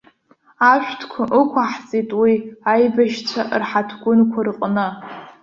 Ашәҭқәа 0.71 1.23
ықәаҳҵеит 1.39 2.09
уи 2.21 2.33
аибашьцәа 2.71 3.41
рҳаҭгәынқәа 3.61 4.41
рҟны. 4.47 4.87